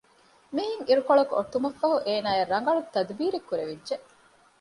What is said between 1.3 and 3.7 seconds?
އޮތުމަށް ފަހު އޭނާޔަށް ރަނގަޅު ތަދުބީރެއް